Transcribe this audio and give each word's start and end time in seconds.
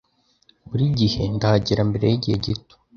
Buri 0.69 0.85
gihe 0.99 1.21
ndahagera 1.35 1.81
mbere 1.89 2.05
yigihe 2.11 2.37
gito. 2.45 2.75